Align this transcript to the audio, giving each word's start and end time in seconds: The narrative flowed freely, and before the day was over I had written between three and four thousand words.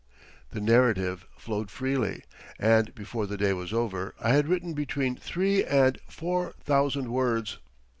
The 0.49 0.59
narrative 0.61 1.27
flowed 1.37 1.69
freely, 1.69 2.23
and 2.57 2.91
before 2.95 3.27
the 3.27 3.37
day 3.37 3.53
was 3.53 3.71
over 3.71 4.15
I 4.19 4.31
had 4.31 4.47
written 4.47 4.73
between 4.73 5.15
three 5.15 5.63
and 5.63 5.99
four 6.09 6.55
thousand 6.65 7.11
words. 7.11 7.59